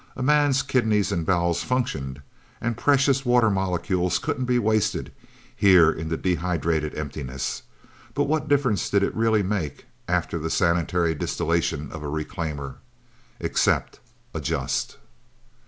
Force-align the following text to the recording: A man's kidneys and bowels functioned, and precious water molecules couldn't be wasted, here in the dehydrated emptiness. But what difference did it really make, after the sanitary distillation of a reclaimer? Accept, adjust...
A 0.15 0.23
man's 0.23 0.63
kidneys 0.63 1.11
and 1.11 1.27
bowels 1.27 1.61
functioned, 1.61 2.23
and 2.59 2.75
precious 2.75 3.23
water 3.23 3.51
molecules 3.51 4.17
couldn't 4.17 4.45
be 4.45 4.57
wasted, 4.57 5.11
here 5.55 5.91
in 5.91 6.09
the 6.09 6.17
dehydrated 6.17 6.95
emptiness. 6.97 7.61
But 8.15 8.23
what 8.23 8.47
difference 8.47 8.89
did 8.89 9.03
it 9.03 9.13
really 9.15 9.43
make, 9.43 9.85
after 10.07 10.39
the 10.39 10.49
sanitary 10.49 11.13
distillation 11.13 11.91
of 11.91 12.01
a 12.01 12.09
reclaimer? 12.09 12.77
Accept, 13.41 13.99
adjust... 14.33 14.97